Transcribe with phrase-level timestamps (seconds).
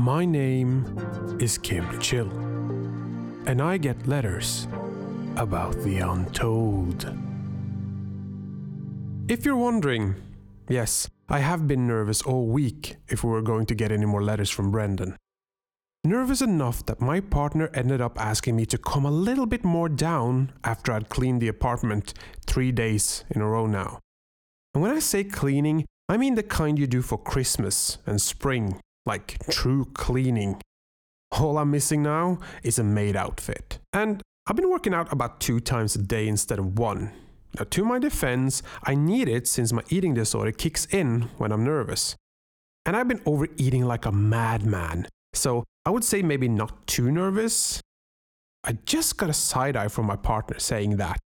[0.00, 0.86] My name
[1.38, 2.30] is Kim Chill,
[3.44, 4.66] and I get letters
[5.36, 7.04] about the untold.
[9.28, 10.14] If you're wondering,
[10.70, 14.22] yes, I have been nervous all week if we were going to get any more
[14.22, 15.18] letters from Brendan.
[16.02, 19.90] Nervous enough that my partner ended up asking me to come a little bit more
[19.90, 22.14] down after I'd cleaned the apartment
[22.46, 23.98] three days in a row now.
[24.72, 28.80] And when I say cleaning, I mean the kind you do for Christmas and spring
[29.06, 30.60] like true cleaning.
[31.32, 33.78] All I'm missing now is a maid outfit.
[33.92, 37.12] And I've been working out about two times a day instead of one.
[37.58, 41.64] Now, to my defense, I need it since my eating disorder kicks in when I'm
[41.64, 42.16] nervous.
[42.86, 47.80] And I've been overeating like a madman, so I would say maybe not too nervous.
[48.64, 51.18] I just got a side eye from my partner saying that.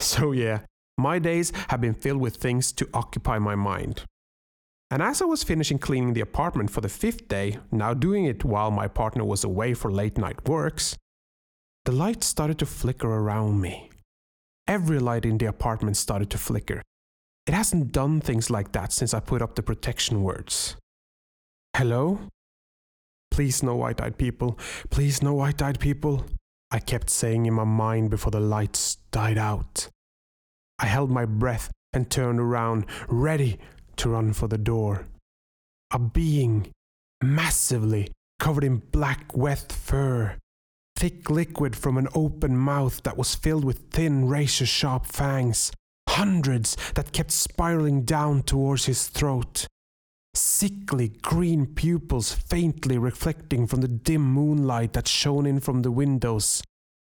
[0.00, 0.62] So, yeah,
[0.98, 4.02] my days have been filled with things to occupy my mind.
[4.92, 8.44] And as I was finishing cleaning the apartment for the fifth day, now doing it
[8.44, 10.98] while my partner was away for late night works,
[11.86, 13.88] the lights started to flicker around me.
[14.68, 16.82] Every light in the apartment started to flicker.
[17.46, 20.76] It hasn't done things like that since I put up the protection words.
[21.74, 22.18] Hello?
[23.30, 24.58] Please, no white eyed people.
[24.90, 26.26] Please, no white eyed people.
[26.70, 29.88] I kept saying in my mind before the lights died out.
[30.78, 33.58] I held my breath and turned around, ready
[34.02, 35.06] to run for the door.
[35.92, 36.72] A being,
[37.22, 40.36] massively covered in black, wet fur,
[40.96, 45.70] thick liquid from an open mouth that was filled with thin, razor sharp fangs,
[46.08, 49.68] hundreds that kept spiraling down towards his throat.
[50.34, 56.60] Sickly green pupils faintly reflecting from the dim moonlight that shone in from the windows,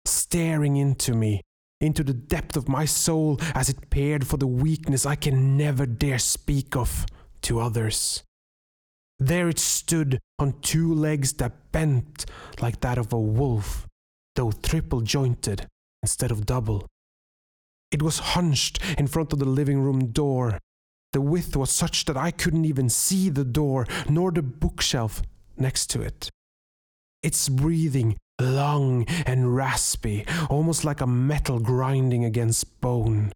[0.04, 1.40] staring into me,
[1.80, 5.86] into the depth of my soul as it peered for the weakness I can never
[5.86, 7.06] dare speak of
[7.42, 8.22] to others.
[9.18, 12.26] There it stood on two legs that bent
[12.60, 13.86] like that of a wolf,
[14.34, 15.66] though triple jointed
[16.02, 16.86] instead of double.
[17.90, 20.58] It was hunched in front of the living room door.
[21.12, 25.22] The width was such that I couldn't even see the door nor the bookshelf
[25.56, 26.30] next to it.
[27.22, 33.32] Its breathing long and raspy, almost like a metal grinding against bone.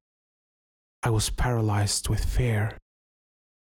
[1.03, 2.79] I was paralyzed with fear.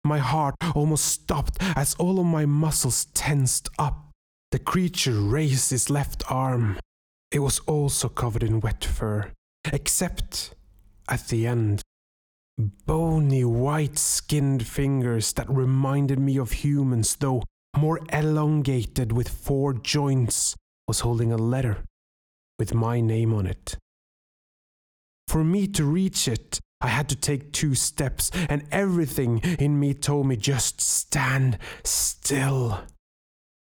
[0.03, 4.11] My heart almost stopped as all of my muscles tensed up.
[4.51, 6.79] The creature raised his left arm.
[7.31, 9.31] It was also covered in wet fur,
[9.71, 10.53] except
[11.09, 11.81] at the end.
[12.85, 17.43] Bony white skinned fingers that reminded me of humans, though
[17.75, 20.55] more elongated with four joints
[20.93, 21.83] was holding a letter
[22.59, 23.77] with my name on it.
[25.27, 29.95] For me to reach it, I had to take two steps, and everything in me
[29.95, 32.81] told me just stand still.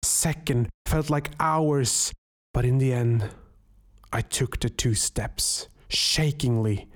[0.03, 2.13] Second felt like hours,
[2.53, 3.27] but in the end,
[4.13, 6.87] I took the two steps, shakingly,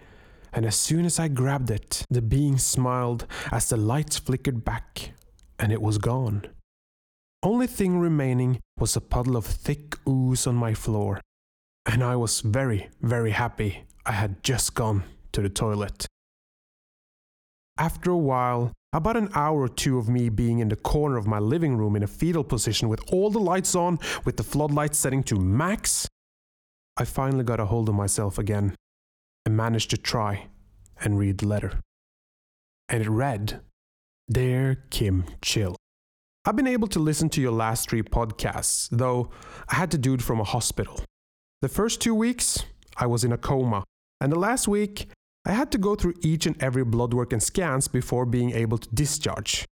[0.53, 5.13] and as soon as I grabbed it, the being smiled as the lights flickered back,
[5.57, 6.45] and it was gone.
[7.41, 11.21] Only thing remaining was a puddle of thick ooze on my floor,
[11.85, 16.05] and I was very, very happy I had just gone to the toilet.
[17.77, 21.27] After a while, about an hour or two of me being in the corner of
[21.27, 24.97] my living room in a fetal position with all the lights on, with the floodlights
[24.97, 26.09] setting to max,
[26.97, 28.75] I finally got a hold of myself again
[29.45, 30.47] and managed to try
[30.99, 31.79] and read the letter.
[32.89, 33.61] And it read
[34.29, 35.77] Dear Kim Chill.
[36.45, 39.29] I've been able to listen to your last three podcasts, though
[39.67, 41.03] I had to do it from a hospital.
[41.61, 42.63] The first two weeks,
[42.97, 43.83] I was in a coma,
[44.21, 45.09] and the last week,
[45.45, 48.77] I had to go through each and every blood work and scans before being able
[48.77, 49.65] to discharge.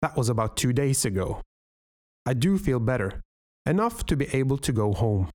[0.00, 1.42] That was about two days ago.
[2.24, 3.20] I do feel better,
[3.66, 5.30] enough to be able to go home.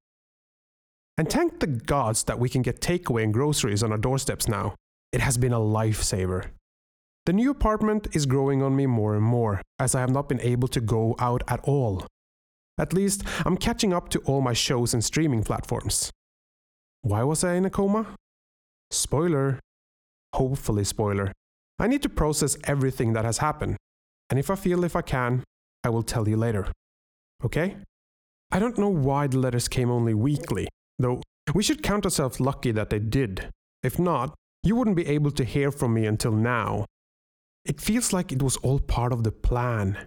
[1.18, 4.76] And thank the gods that we can get takeaway and groceries on our doorsteps now.
[5.12, 6.52] It has been a lifesaver.
[7.26, 10.42] The new apartment is growing on me more and more, as I have not been
[10.42, 12.06] able to go out at all.
[12.78, 16.12] At least, I'm catching up to all my shows and streaming platforms.
[17.02, 18.08] Why was I in a coma?
[18.92, 19.60] Spoiler.
[20.34, 21.32] Hopefully, spoiler.
[21.80, 23.78] I need to process everything that has happened,
[24.30, 25.44] and if I feel if I can,
[25.84, 26.72] I will tell you later.
[27.44, 27.78] Okay?
[28.52, 30.68] I don't know why the letters came only weekly,
[31.00, 31.22] though
[31.54, 33.50] we should count ourselves lucky that they did.
[33.82, 36.86] If not, you wouldn't be able to hear from me until now,
[37.66, 39.98] it feels like it was all part of the plan.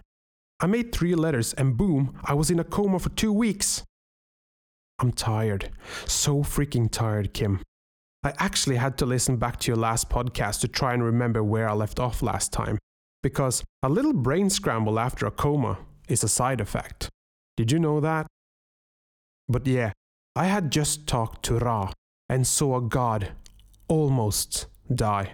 [0.59, 3.83] I made three letters and boom, I was in a coma for two weeks.
[4.99, 5.69] I'm tired.
[6.05, 7.61] So freaking tired, Kim.
[8.23, 11.69] I actually had to listen back to your last podcast to try and remember where
[11.69, 12.79] I left off last time,
[13.21, 15.77] because a little brain scramble after a coma
[16.07, 17.09] is a side effect.
[17.55, 18.25] Did you know that?
[19.47, 19.91] But yeah,
[20.35, 21.91] I had just talked to Ra
[22.27, 23.31] and saw a god
[23.87, 25.33] almost die.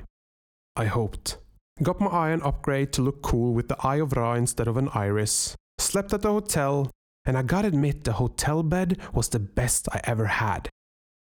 [0.76, 1.38] I hoped.
[1.82, 4.90] Got my iron upgrade to look cool with the Eye of Ra instead of an
[4.94, 5.56] iris.
[5.80, 6.92] Slept at the hotel,
[7.26, 10.70] and I gotta admit the hotel bed was the best I ever had.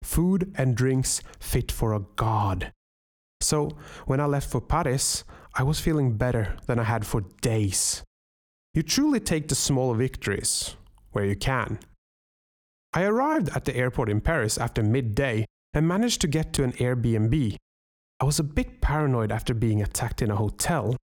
[0.03, 2.74] Food and drinks fit for a god.
[3.39, 5.24] So, when I left for Paris,
[5.56, 8.04] I was feeling better than I had for days.
[8.74, 10.75] You truly take the small victories
[11.12, 11.80] where you can.
[12.94, 16.74] I arrived at the airport in Paris after midday and managed to get to an
[16.74, 17.56] Airbnb.
[18.21, 20.95] I was a bit paranoid after being attacked in a hotel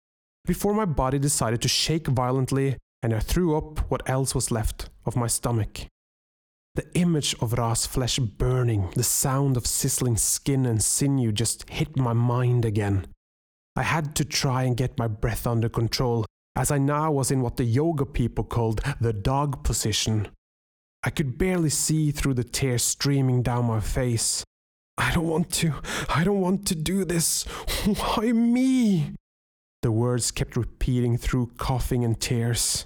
[0.44, 4.88] before my body decided to shake violently and I threw up what else was left
[5.04, 5.80] of my stomach.
[6.76, 11.96] The image of Ra's flesh burning, the sound of sizzling skin and sinew just hit
[11.96, 13.08] my mind again.
[13.74, 16.24] I had to try and get my breath under control,
[16.54, 20.28] as I now was in what the yoga people called the dog position.
[21.02, 24.44] I could barely see through the tears streaming down my face.
[24.98, 25.74] I don't want to,
[26.08, 27.44] I don't want to do this.
[27.84, 29.14] Why me?
[29.82, 32.84] The words kept repeating through coughing and tears.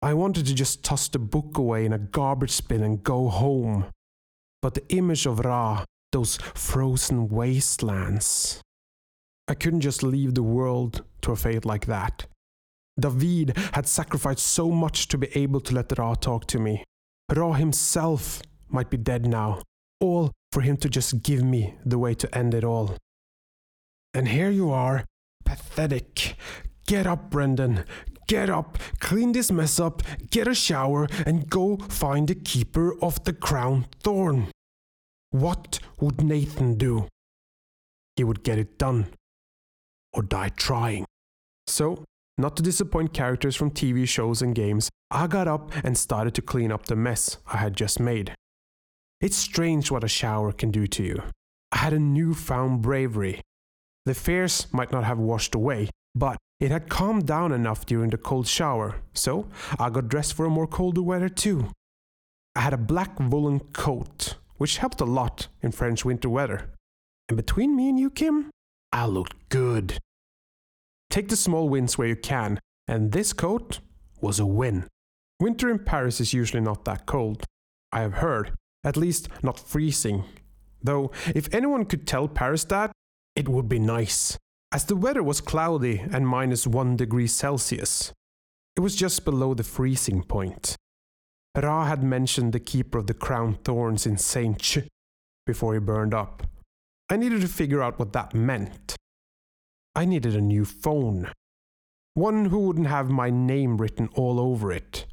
[0.00, 3.86] I wanted to just toss the book away in a garbage bin and go home.
[4.62, 8.62] But the image of Ra, those frozen wastelands.
[9.48, 12.26] I couldn't just leave the world to a fate like that.
[12.98, 16.84] David had sacrificed so much to be able to let Ra talk to me.
[17.34, 19.60] Ra himself might be dead now,
[20.00, 22.96] all for him to just give me the way to end it all.
[24.14, 25.04] And here you are,
[25.44, 26.36] pathetic.
[26.86, 27.84] Get up, Brendan.
[28.28, 33.22] Get up, clean this mess up, get a shower, and go find the keeper of
[33.22, 34.48] the crown thorn.
[35.30, 37.06] What would Nathan do?
[38.16, 39.08] He would get it done,
[40.12, 41.04] or die trying.
[41.68, 42.04] So,
[42.36, 46.42] not to disappoint characters from TV shows and games, I got up and started to
[46.42, 48.34] clean up the mess I had just made.
[49.20, 51.22] It's strange what a shower can do to you.
[51.72, 53.40] I had a newfound bravery.
[54.04, 58.18] The fears might not have washed away, but it had calmed down enough during the
[58.18, 59.48] cold shower, so
[59.78, 61.70] I got dressed for a more colder weather too.
[62.54, 66.70] I had a black woolen coat, which helped a lot in French winter weather.
[67.28, 68.50] And between me and you, Kim,
[68.92, 69.98] I looked good.
[71.08, 73.80] Take the small wins where you can, and this coat
[74.20, 74.86] was a win.
[75.40, 77.44] Winter in Paris is usually not that cold,
[77.92, 78.52] I have heard,
[78.84, 80.24] at least not freezing.
[80.82, 82.92] Though, if anyone could tell Paris that,
[83.34, 84.38] it would be nice
[84.72, 88.12] as the weather was cloudy and minus one degree Celsius.
[88.76, 90.76] It was just below the freezing point.
[91.56, 94.78] Ra had mentioned the keeper of the crown thorns in Saint Ch
[95.46, 96.42] before he burned up.
[97.08, 98.96] I needed to figure out what that meant.
[99.94, 101.30] I needed a new phone.
[102.14, 105.06] One who wouldn't have my name written all over it.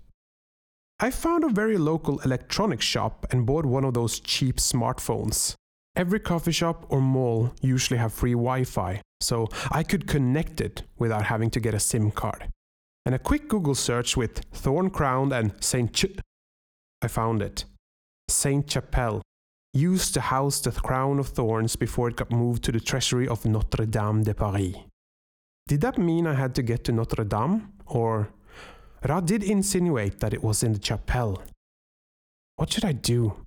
[1.00, 5.56] I found a very local electronics shop and bought one of those cheap smartphones.
[5.96, 11.26] Every coffee shop or mall usually have free Wi-Fi, so I could connect it without
[11.26, 12.50] having to get a SIM card.
[13.06, 16.06] And a quick Google search with Thorn Crown and Saint Ch
[17.02, 17.66] I found it.
[18.30, 19.22] Saint Chapelle
[19.74, 23.44] used to house the crown of thorns before it got moved to the treasury of
[23.46, 24.76] Notre Dame de Paris.
[25.68, 27.74] Did that mean I had to get to Notre Dame?
[27.86, 28.30] Or
[29.08, 31.42] Ra did insinuate that it was in the chapel.
[32.56, 33.46] What should I do?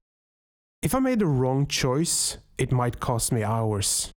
[0.82, 4.12] If I made the wrong choice, it might cost me hours.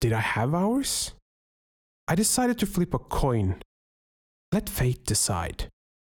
[0.00, 1.12] Did I have hours?
[2.08, 3.60] I decided to flip a coin.
[4.50, 5.68] Let fate decide.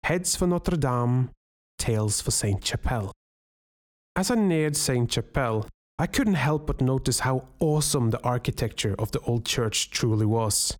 [0.04, 1.30] Heads for Notre Dame,
[1.78, 3.12] tails for Saint Chapelle.
[4.14, 9.12] As I neared Saint Chapelle, I couldn't help but notice how awesome the architecture of
[9.12, 10.76] the old church truly was.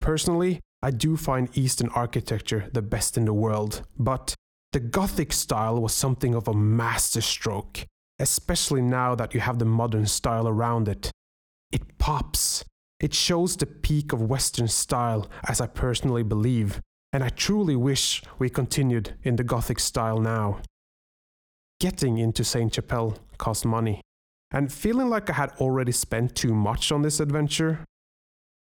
[0.00, 4.34] Personally, I do find Eastern architecture the best in the world, but
[4.72, 7.84] the Gothic style was something of a masterstroke,
[8.18, 11.10] especially now that you have the modern style around it.
[11.72, 12.64] It pops.
[13.00, 16.80] It shows the peak of Western style, as I personally believe,
[17.12, 20.60] and I truly wish we continued in the Gothic style now.
[21.80, 24.00] Getting into Saint Chapelle cost money,
[24.50, 27.84] and feeling like I had already spent too much on this adventure,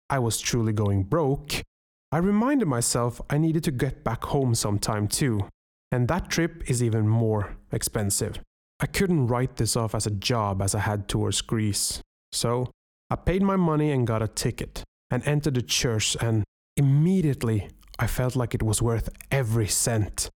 [0.08, 1.62] I was truly going broke.
[2.12, 5.48] I reminded myself I needed to get back home sometime too,
[5.90, 8.38] and that trip is even more expensive.
[8.80, 12.02] I couldn't write this off as a job as I had towards Greece.
[12.30, 12.70] So
[13.08, 16.44] I paid my money and got a ticket and entered the church, and
[16.76, 20.28] immediately I felt like it was worth every cent.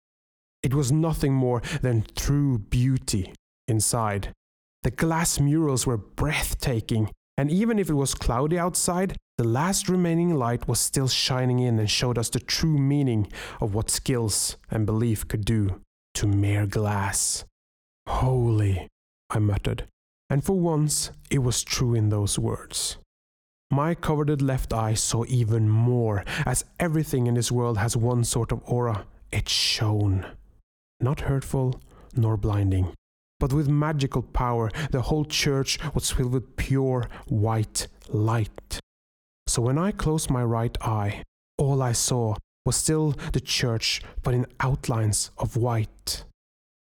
[0.62, 3.34] It was nothing more than true beauty
[3.68, 4.32] inside.
[4.82, 10.34] The glass murals were breathtaking, and even if it was cloudy outside, the last remaining
[10.34, 14.86] light was still shining in and showed us the true meaning of what skills and
[14.86, 15.80] belief could do
[16.14, 17.44] to mere glass.
[18.08, 18.88] Holy,
[19.28, 19.86] I muttered,
[20.30, 22.96] and for once it was true in those words.
[23.70, 28.52] My coveted left eye saw even more, as everything in this world has one sort
[28.52, 29.06] of aura.
[29.32, 30.24] It shone.
[31.00, 31.80] Not hurtful
[32.14, 32.94] nor blinding,
[33.38, 38.80] but with magical power, the whole church was filled with pure white light.
[39.46, 41.22] So when I closed my right eye,
[41.58, 46.24] all I saw was still the church, but in outlines of white,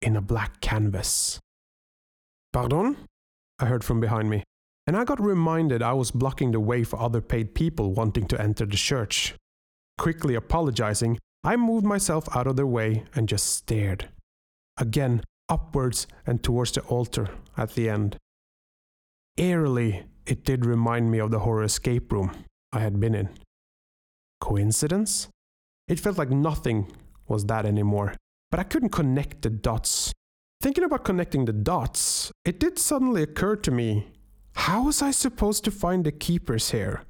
[0.02, 1.40] in a black canvas.
[2.54, 2.96] Pardon?
[3.60, 4.44] I heard from behind me,
[4.88, 8.42] and I got reminded I was blocking the way for other paid people wanting to
[8.42, 9.36] enter the church.
[9.98, 14.10] Quickly apologizing, I moved myself out of their way and just stared.
[14.78, 18.18] Again, upwards and towards the altar at the end.
[19.38, 22.32] Eerily, it did remind me of the horror escape room
[22.72, 23.30] I had been in.
[24.42, 25.28] Coincidence?
[25.88, 26.92] It felt like nothing
[27.28, 28.16] was that anymore,
[28.52, 30.12] but I couldn't connect the dots.
[30.62, 34.08] Thinking about connecting the dots, it did suddenly occur to me
[34.56, 37.04] how was I supposed to find the keepers here?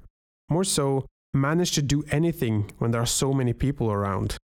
[0.49, 4.37] More so, manage to do anything when there are so many people around.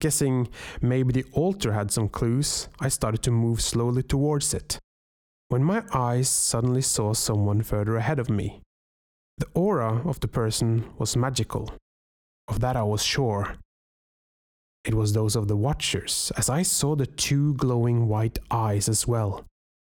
[0.00, 0.48] Guessing
[0.80, 4.78] maybe the altar had some clues, I started to move slowly towards it.
[5.48, 8.62] When my eyes suddenly saw someone further ahead of me.
[9.38, 11.72] The aura of the person was magical.
[12.46, 13.56] Of that I was sure.
[14.84, 19.06] It was those of the Watchers, as I saw the two glowing white eyes as
[19.06, 19.44] well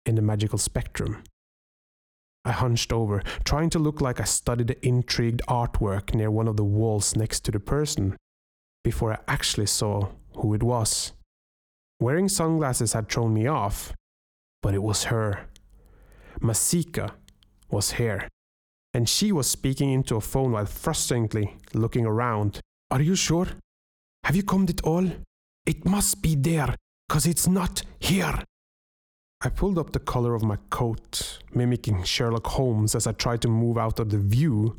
[0.05, 1.23] in the magical spectrum.
[2.43, 6.57] I hunched over, trying to look like I studied the intrigued artwork near one of
[6.57, 8.15] the walls next to the person,
[8.85, 11.11] before I actually saw who it was.
[11.99, 13.91] Wearing sunglasses had thrown me off,
[14.61, 15.47] but it was her.
[16.39, 17.15] Masika
[17.71, 18.29] was here,
[18.93, 22.61] and she was speaking into a phone while frustratingly looking around.
[22.91, 23.47] Are you sure?
[24.23, 25.09] Have you combed it all?
[25.65, 26.75] It must be there,
[27.09, 28.37] cause it's not here.
[29.41, 33.47] I pulled up the collar of my coat, mimicking Sherlock Holmes as I tried to
[33.47, 34.77] move out of the view,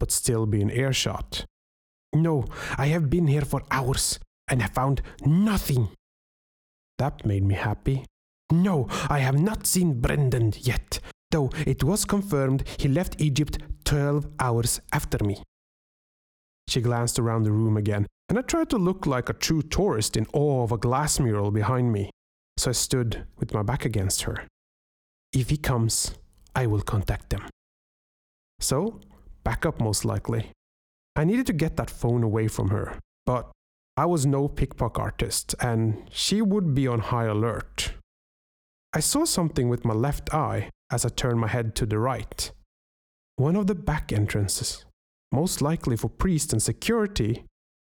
[0.00, 1.44] but still be in earshot.
[2.22, 2.44] No,
[2.78, 4.18] I have been here for hours
[4.48, 5.88] and have found nothing.
[6.98, 8.04] That made me happy.
[8.50, 14.26] No, I have not seen Brendan yet, though it was confirmed he left Egypt 12
[14.40, 15.42] hours after me.
[16.68, 20.16] She glanced around the room again, and I tried to look like a true tourist
[20.16, 22.10] in awe of a glass mural behind me
[22.56, 24.46] so I stood with my back against her.
[25.32, 26.14] If he comes,
[26.54, 27.42] I will contact them.
[28.60, 29.00] So,
[29.44, 30.50] back up most likely.
[31.16, 33.50] I needed to get that phone away from her, but
[33.96, 37.94] I was no pickpocket artist, and she would be on high alert.
[38.92, 42.50] I saw something with my left eye as I turned my head to the right.
[43.36, 44.84] One of the back entrances,
[45.32, 47.44] most likely for priest and security,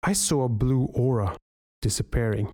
[0.03, 1.35] I saw a blue aura
[1.81, 2.51] disappearing.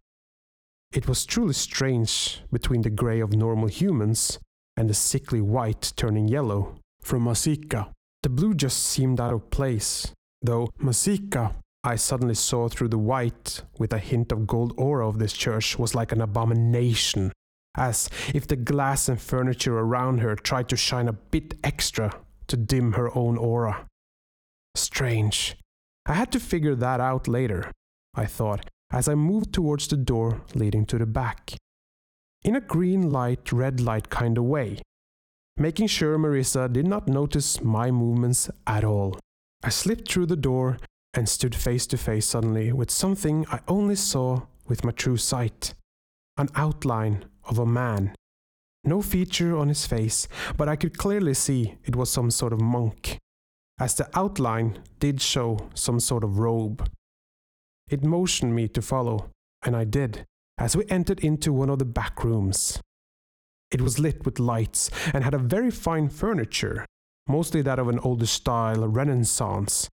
[0.93, 4.39] It was truly strange between the grey of normal humans
[4.77, 7.91] and the sickly white turning yellow from Masika.
[8.21, 10.13] The blue just seemed out of place,
[10.43, 15.19] though Masika, I suddenly saw through the white with a hint of gold aura of
[15.19, 17.31] this church was like an abomination,
[17.75, 22.57] as if the glass and furniture around her tried to shine a bit extra to
[22.57, 23.85] dim her own aura.
[24.75, 25.57] Strange.
[26.05, 27.71] I had to figure that out later,
[28.13, 31.53] I thought, as I moved towards the door leading to the back.
[32.43, 34.81] In a green light, red light kind of way,
[35.57, 39.17] making sure Marissa did not notice my movements at all.
[39.63, 40.77] I slipped through the door
[41.13, 45.73] and stood face to face suddenly with something I only saw with my true sight
[46.37, 48.13] an outline of a man.
[48.83, 50.27] No feature on his face,
[50.57, 53.17] but I could clearly see it was some sort of monk,
[53.79, 56.89] as the outline did show some sort of robe.
[57.89, 59.29] It motioned me to follow,
[59.63, 60.25] and I did,
[60.57, 62.81] as we entered into one of the back rooms.
[63.71, 66.85] It was lit with lights and had a very fine furniture,
[67.27, 69.89] mostly that of an older style Renaissance,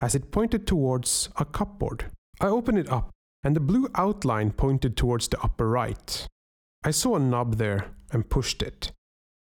[0.00, 2.06] as it pointed towards a cupboard.
[2.40, 3.10] I opened it up,
[3.44, 6.26] and the blue outline pointed towards the upper right.
[6.84, 8.92] I saw a knob there and pushed it.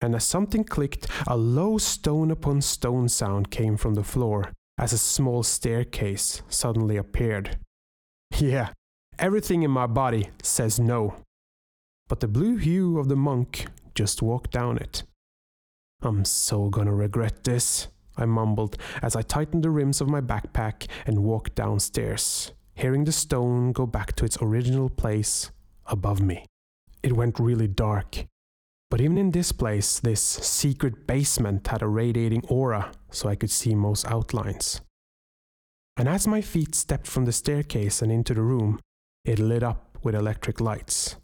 [0.02, 4.92] And as something clicked, a low stone upon stone sound came from the floor as
[4.92, 7.58] a small staircase suddenly appeared.
[8.38, 8.72] Yeah,
[9.18, 11.16] everything in my body says no.
[12.10, 15.04] But the blue hue of the monk just walked down it.
[16.06, 20.88] I'm so gonna regret this, I mumbled as I tightened the rims of my backpack
[21.06, 25.52] and walked downstairs, hearing the stone go back to its original place
[25.86, 26.46] above me.
[27.02, 28.26] It went really dark.
[28.92, 33.50] But even in this place, this secret basement had a radiating aura so I could
[33.50, 34.82] see most outlines
[35.98, 38.80] and as my feet stepped from the staircase and into the room,
[39.26, 41.16] it lit up with electric lights.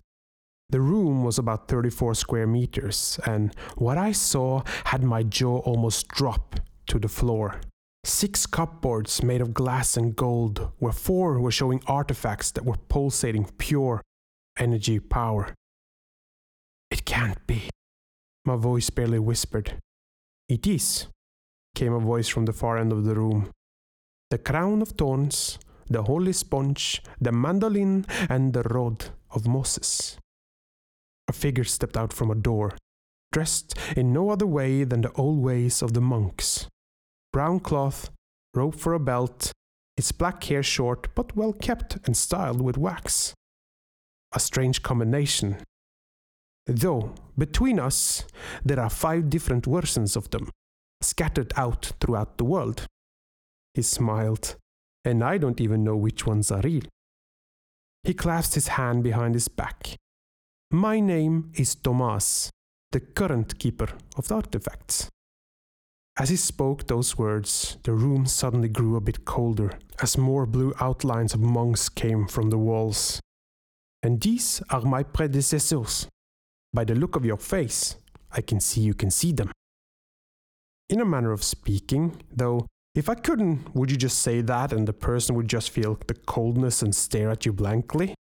[0.72, 6.08] The room was about 34 square meters, and what I saw had my jaw almost
[6.10, 7.62] drop to the floor.
[8.04, 13.50] Six cupboards made of glass and gold, where four were showing artifacts that were pulsating
[13.58, 14.02] pure
[14.58, 15.56] energy power.
[16.92, 17.70] It can't be.
[18.46, 19.80] My voice barely whispered.
[20.48, 21.08] It is,
[21.76, 23.50] came a voice from the far end of the room.
[24.30, 25.58] The crown of thorns,
[25.90, 30.18] the holy sponge, the mandolin, and the rod of Moses.
[31.30, 32.76] A figure stepped out from a door,
[33.32, 36.68] dressed in no other way than the old ways of the monks.
[37.32, 38.10] Brown cloth,
[38.56, 39.52] rope for a belt,
[39.96, 43.36] its black hair short but well kept and styled with wax.
[44.32, 45.58] A strange combination.
[46.66, 48.26] Though, between us,
[48.66, 50.50] there are five different versions of them,
[51.02, 52.88] scattered out throughout the world.
[53.76, 54.56] He smiled,
[55.06, 56.86] and I don't even know which ones are real.
[58.04, 59.96] He clasped his hand behind his back.
[60.72, 62.52] My name is Thomas,
[62.92, 65.10] the current keeper of the artifacts.
[66.16, 70.72] As he spoke those words, the room suddenly grew a bit colder as more blue
[70.80, 73.20] outlines of monks came from the walls.
[74.04, 76.08] And these are my predecessors.
[76.72, 77.96] By the look of your face,
[78.32, 79.52] I can see you can see them.
[80.88, 84.88] In a manner of speaking, though, if I couldn't, would you just say that and
[84.88, 88.14] the person would just feel the coldness and stare at you blankly?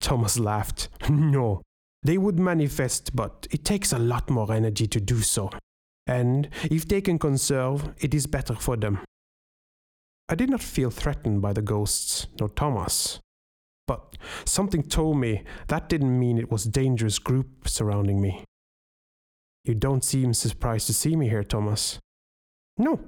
[0.00, 0.88] Thomas laughed.
[1.10, 1.62] No,
[2.02, 5.50] they would manifest, but it takes a lot more energy to do so.
[6.06, 9.00] And if they can conserve, it is better for them.
[10.28, 13.20] I did not feel threatened by the ghosts, nor Thomas.
[13.86, 18.44] But something told me that didn't mean it was a dangerous group surrounding me.
[19.64, 21.98] You don't seem surprised to see me here, Thomas.
[22.76, 23.00] No,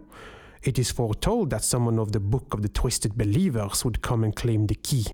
[0.62, 4.34] it is foretold that someone of the Book of the Twisted Believers would come and
[4.34, 5.06] claim the key.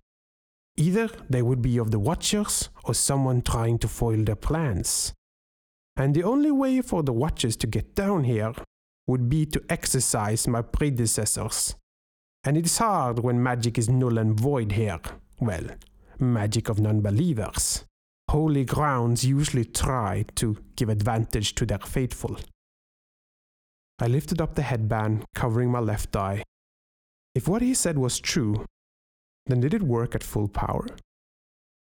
[0.76, 5.14] Either they would be of the Watchers or someone trying to foil their plans.
[5.96, 8.52] And the only way for the Watchers to get down here
[9.06, 11.74] would be to exercise my predecessors.
[12.44, 15.00] And it is hard when magic is null and void here.
[15.40, 15.66] Well,
[16.18, 17.84] magic of non believers.
[18.30, 22.36] Holy grounds usually try to give advantage to their faithful.
[23.98, 26.42] I lifted up the headband covering my left eye.
[27.34, 28.64] If what he said was true,
[29.46, 30.86] then did it work at full power?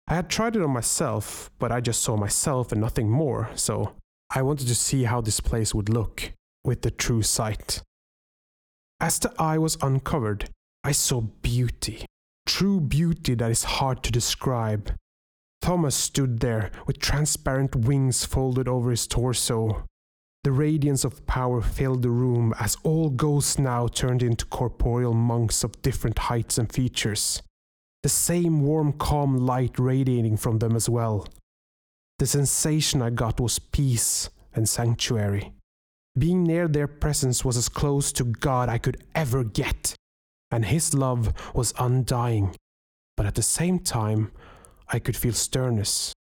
[0.07, 3.93] I had tried it on myself, but I just saw myself and nothing more, so
[4.29, 7.81] I wanted to see how this place would look with the true sight.
[8.99, 10.49] As the eye was uncovered,
[10.83, 12.05] I saw beauty,
[12.45, 14.93] true beauty that is hard to describe.
[15.61, 19.85] Thomas stood there with transparent wings folded over his torso,
[20.43, 25.63] the radiance of power filled the room as all ghosts now turned into corporeal monks
[25.63, 27.43] of different heights and features.
[28.03, 31.27] The same warm, calm light radiating from them as well.
[32.17, 35.53] The sensation I got was peace and sanctuary.
[36.17, 39.95] Being near their presence was as close to God I could ever get,
[40.49, 42.55] and His love was undying.
[43.15, 44.31] But at the same time,
[44.87, 46.13] I could feel sternness.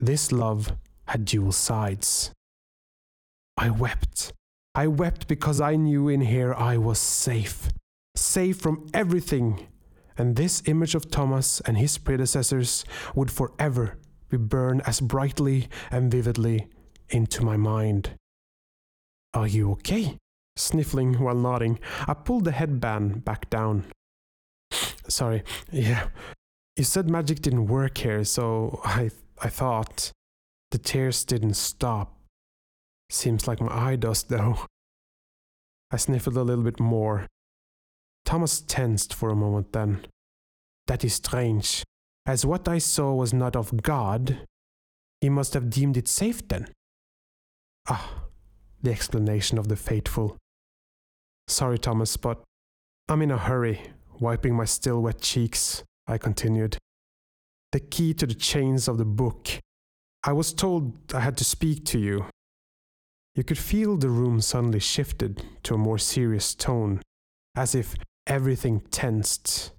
[0.00, 2.32] This love had dual sides.
[3.56, 4.32] I wept.
[4.74, 7.70] I wept because I knew in here I was safe.
[8.14, 9.66] Safe from everything.
[10.18, 13.98] And this image of Thomas and his predecessors would forever
[14.28, 16.68] be burned as brightly and vividly
[17.10, 18.12] into my mind.
[19.34, 20.16] Are you okay?
[20.56, 23.84] Sniffling while nodding, I pulled the headband back down.
[25.08, 26.08] Sorry, yeah.
[26.76, 29.10] You said magic didn't work here, so I,
[29.42, 30.12] I thought.
[30.72, 32.18] The tears didn't stop.
[33.10, 34.66] Seems like my eye does, though.
[35.90, 37.26] I sniffled a little bit more.
[38.26, 40.06] Thomas tensed for a moment then.
[40.86, 41.82] That is strange,
[42.26, 44.40] as what I saw was not of God.
[45.22, 46.68] He must have deemed it safe then.
[47.88, 48.24] Ah,
[48.82, 50.36] the explanation of the faithful.
[51.48, 52.42] Sorry, Thomas, but
[53.08, 53.80] I'm in a hurry,
[54.20, 56.76] wiping my still wet cheeks, I continued.
[57.72, 59.48] The key to the chains of the book.
[60.24, 62.26] I was told I had to speak to you,
[63.36, 67.02] you could feel the room suddenly shifted to a more serious tone,
[67.54, 67.94] as if
[68.26, 69.72] everything tensed.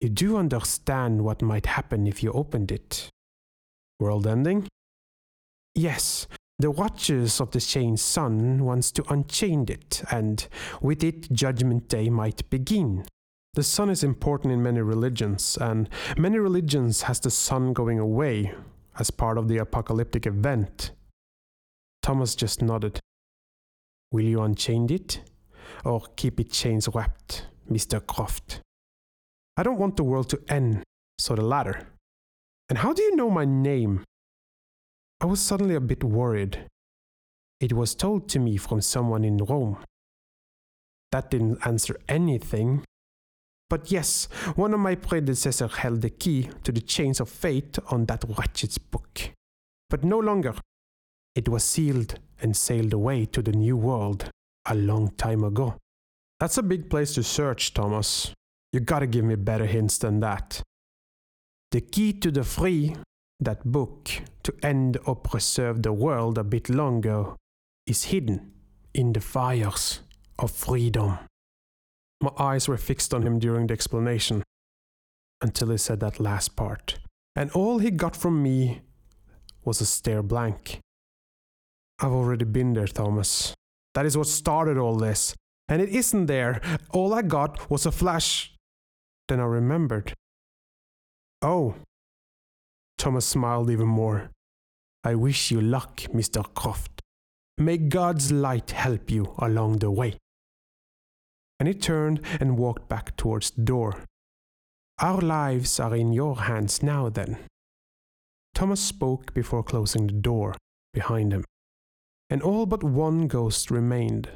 [0.00, 3.08] You do understand what might happen if you opened it.
[3.98, 4.68] World ending?
[5.74, 6.26] Yes,
[6.58, 10.46] the Watchers of the Chained Sun wants to unchain it, and
[10.80, 13.06] with it, Judgment Day might begin.
[13.54, 18.52] The sun is important in many religions, and many religions has the sun going away
[18.98, 20.92] as part of the apocalyptic event
[22.04, 23.00] Thomas just nodded.
[24.12, 25.20] Will you unchain it?
[25.84, 28.04] Or keep it chains wrapped, Mr.
[28.04, 28.60] Croft?
[29.56, 30.82] I don't want the world to end,
[31.18, 31.88] So the latter.
[32.68, 34.02] And how do you know my name?
[35.20, 36.66] I was suddenly a bit worried.
[37.60, 39.78] It was told to me from someone in Rome.
[41.12, 42.82] That didn't answer anything.
[43.70, 48.06] But yes, one of my predecessors held the key to the chains of fate on
[48.06, 49.30] that wretched book.
[49.90, 50.54] But no longer.
[51.34, 54.30] It was sealed and sailed away to the new world
[54.66, 55.76] a long time ago.
[56.40, 58.32] That's a big place to search, Thomas.
[58.72, 60.62] You gotta give me better hints than that.
[61.70, 62.96] The key to the free,
[63.40, 64.10] that book,
[64.42, 67.34] to end or preserve the world a bit longer,
[67.86, 68.52] is hidden
[68.94, 70.00] in the fires
[70.38, 71.18] of freedom.
[72.20, 74.42] My eyes were fixed on him during the explanation
[75.40, 76.98] until he said that last part,
[77.36, 78.80] and all he got from me
[79.64, 80.80] was a stare blank.
[82.00, 83.54] I've already been there, Thomas.
[83.94, 85.34] That is what started all this.
[85.68, 86.60] And it isn't there.
[86.90, 88.54] All I got was a flash.
[89.28, 90.12] Then I remembered.
[91.40, 91.76] Oh.
[92.98, 94.30] Thomas smiled even more.
[95.04, 96.42] I wish you luck, Mr.
[96.54, 97.00] Croft.
[97.56, 100.18] May God's light help you along the way.
[101.60, 104.04] And he turned and walked back towards the door.
[104.98, 107.38] Our lives are in your hands now, then.
[108.54, 110.54] Thomas spoke before closing the door
[110.92, 111.44] behind him
[112.34, 114.28] and all but one ghost remained.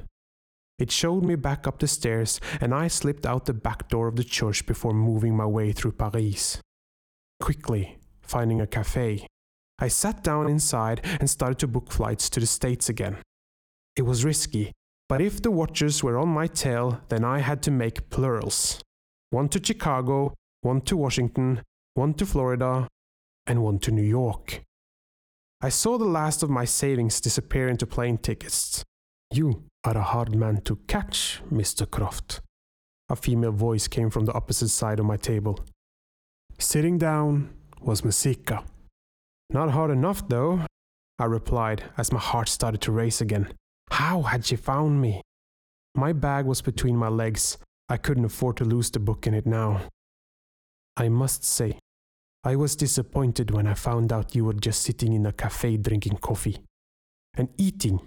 [0.78, 4.14] It showed me back up the stairs, and I slipped out the back door of
[4.14, 6.60] the church before moving my way through Paris.
[7.40, 9.26] Quickly, finding a cafe,
[9.80, 13.16] I sat down inside and started to book flights to the States again.
[13.96, 14.70] It was risky,
[15.08, 18.80] but if the watchers were on my tail, then I had to make plurals
[19.30, 21.62] one to Chicago, one to Washington,
[21.94, 22.86] one to Florida,
[23.44, 24.62] and one to New York.
[25.60, 28.84] I saw the last of my savings disappear into plane tickets.
[29.32, 31.90] You are a hard man to catch, Mr.
[31.90, 32.40] Croft.
[33.08, 35.58] A female voice came from the opposite side of my table.
[36.60, 38.62] Sitting down was Masika.
[39.50, 40.64] Not hard enough, though,
[41.18, 43.52] I replied as my heart started to race again.
[43.90, 45.22] How had she found me?
[45.96, 47.58] My bag was between my legs.
[47.88, 49.80] I couldn't afford to lose the book in it now.
[50.96, 51.78] I must say,
[52.44, 56.18] I was disappointed when I found out you were just sitting in a cafe drinking
[56.18, 56.58] coffee
[57.36, 58.00] and eating,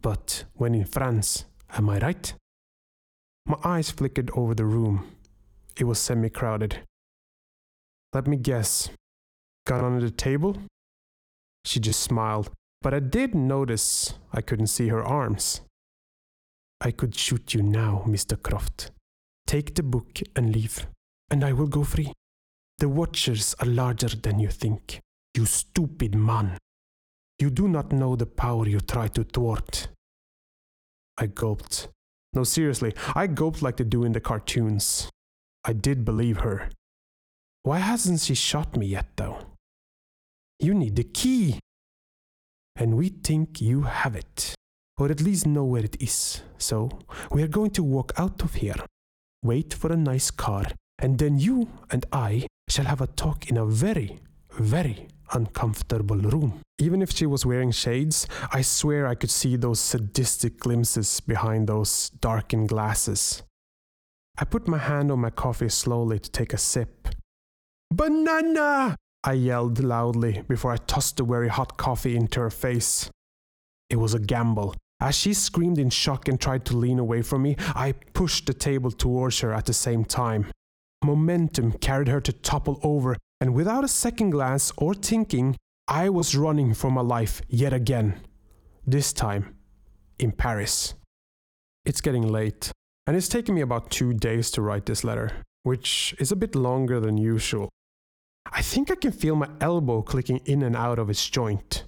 [0.00, 2.32] but when in France, am I right?
[3.46, 5.10] My eyes flickered over the room.
[5.78, 6.80] It was semi crowded.
[8.14, 8.88] Let me guess.
[9.66, 10.56] Got under the table?
[11.64, 15.60] She just smiled, but I did notice I couldn't see her arms.
[16.80, 18.40] I could shoot you now, Mr.
[18.40, 18.90] Croft.
[19.46, 20.86] Take the book and leave,
[21.30, 22.12] and I will go free.
[22.78, 25.00] The Watchers are larger than you think.
[25.34, 26.58] You stupid man.
[27.38, 29.88] You do not know the power you try to thwart.
[31.16, 31.88] I gulped.
[32.32, 35.08] No, seriously, I gulped like they do in the cartoons.
[35.64, 36.68] I did believe her.
[37.62, 39.38] Why hasn't she shot me yet, though?
[40.58, 41.58] You need the key.
[42.76, 44.54] And we think you have it,
[44.98, 46.42] or at least know where it is.
[46.58, 46.90] So
[47.30, 48.84] we are going to walk out of here,
[49.42, 50.66] wait for a nice car,
[50.98, 54.20] and then you and I shall have a talk in a very,
[54.58, 56.60] very uncomfortable room.
[56.78, 61.68] Even if she was wearing shades, I swear I could see those sadistic glimpses behind
[61.68, 63.42] those darkened glasses.
[64.36, 67.08] I put my hand on my coffee slowly to take a sip.
[67.92, 68.96] Banana!
[69.22, 73.08] I yelled loudly before I tossed the very hot coffee into her face.
[73.88, 74.74] It was a gamble.
[75.00, 78.54] As she screamed in shock and tried to lean away from me, I pushed the
[78.54, 80.46] table towards her at the same time.
[81.04, 86.34] Momentum carried her to topple over, and without a second glance or thinking, I was
[86.34, 88.20] running for my life yet again.
[88.86, 89.54] This time,
[90.18, 90.94] in Paris.
[91.84, 92.72] It's getting late,
[93.06, 95.30] and it's taken me about two days to write this letter,
[95.62, 97.68] which is a bit longer than usual.
[98.50, 101.84] I think I can feel my elbow clicking in and out of its joint.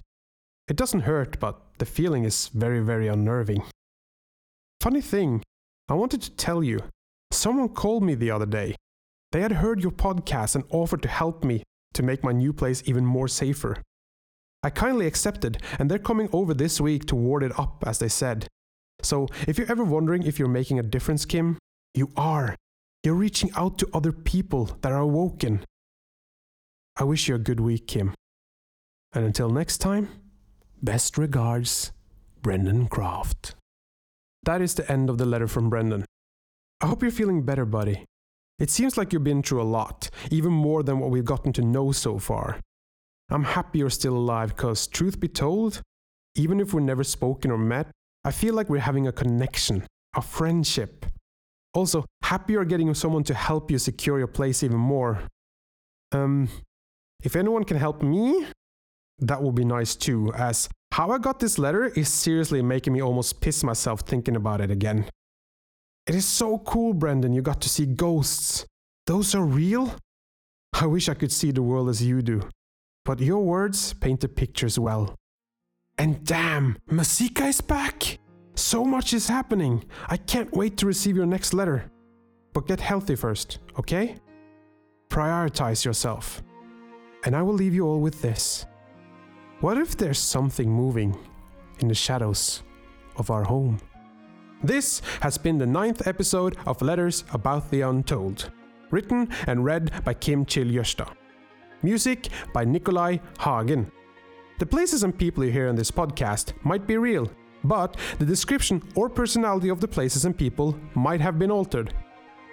[0.67, 3.63] It doesn't hurt, but the feeling is very, very unnerving.
[4.81, 5.43] Funny thing,
[5.89, 6.79] I wanted to tell you,
[7.31, 8.75] someone called me the other day
[9.31, 11.63] they had heard your podcast and offered to help me
[11.93, 13.81] to make my new place even more safer.
[14.63, 18.07] I kindly accepted, and they're coming over this week to ward it up, as they
[18.07, 18.47] said.
[19.01, 21.57] So, if you're ever wondering if you're making a difference, Kim,
[21.93, 22.55] you are.
[23.03, 25.63] You're reaching out to other people that are awoken.
[26.97, 28.13] I wish you a good week, Kim.
[29.13, 30.09] And until next time,
[30.81, 31.91] best regards,
[32.41, 33.55] Brendan Croft.
[34.43, 36.05] That is the end of the letter from Brendan.
[36.81, 38.05] I hope you're feeling better, buddy.
[38.59, 41.61] It seems like you've been through a lot, even more than what we've gotten to
[41.61, 42.59] know so far.
[43.29, 45.81] I'm happy you're still alive because, truth be told,
[46.35, 47.87] even if we've never spoken or met,
[48.23, 51.05] I feel like we're having a connection, a friendship.
[51.73, 55.21] Also, happy you're getting someone to help you secure your place even more.
[56.11, 56.49] Um,
[57.23, 58.47] if anyone can help me,
[59.19, 63.01] that would be nice too, as how I got this letter is seriously making me
[63.01, 65.05] almost piss myself thinking about it again.
[66.07, 68.65] It is so cool, Brendan, you got to see ghosts.
[69.05, 69.93] Those are real?
[70.73, 72.47] I wish I could see the world as you do.
[73.03, 75.15] But your words paint the pictures well.
[75.97, 78.19] And damn, Masika is back!
[78.55, 79.83] So much is happening.
[80.07, 81.91] I can't wait to receive your next letter.
[82.53, 84.15] But get healthy first, okay?
[85.09, 86.41] Prioritize yourself.
[87.25, 88.65] And I will leave you all with this.
[89.59, 91.17] What if there's something moving
[91.79, 92.63] in the shadows
[93.17, 93.79] of our home?
[94.63, 98.49] This has been the ninth episode of Letters About the Untold,
[98.89, 101.09] written and read by Kim Chill Jørstad.
[101.83, 103.91] Music by Nikolai Hagen.
[104.57, 107.29] The places and people you hear in this podcast might be real,
[107.63, 111.93] but the description or personality of the places and people might have been altered.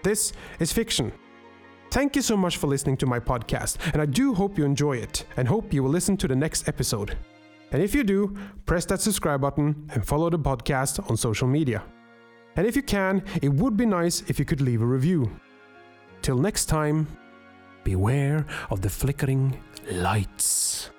[0.02, 1.10] This is fiction.
[1.90, 4.98] Thank you so much for listening to my podcast, and I do hope you enjoy
[4.98, 7.16] it and hope you will listen to the next episode.
[7.74, 8.32] And if you do,
[8.66, 11.82] press that subscribe button and follow the podcast on social media.
[12.54, 15.28] And if you can, it would be nice if you could leave a review.
[16.22, 17.08] Till next time,
[17.82, 19.58] beware of the flickering
[19.90, 20.93] lights.